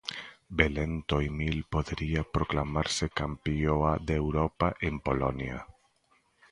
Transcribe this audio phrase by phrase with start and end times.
[0.57, 5.57] Belén Toimil podería proclamarse campioa de Europa en Polonia.